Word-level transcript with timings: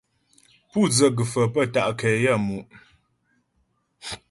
Pú 0.69 0.79
dzə 0.91 1.07
gə̀faə̀ 1.17 1.47
pə́ 1.53 1.65
ta' 1.73 1.89
nkɛ 1.91 2.09
yaə́mu'. 2.23 2.61